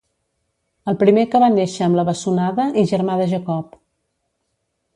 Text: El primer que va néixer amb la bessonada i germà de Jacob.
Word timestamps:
El 0.93 0.97
primer 1.03 1.25
que 1.33 1.41
va 1.43 1.49
néixer 1.57 1.85
amb 1.89 1.99
la 1.99 2.07
bessonada 2.09 2.67
i 2.83 2.87
germà 2.93 3.19
de 3.23 3.31
Jacob. 3.35 3.77